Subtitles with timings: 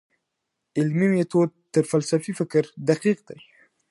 [0.77, 3.37] علمي ميتود تر فلسفي فکر دقيق دی.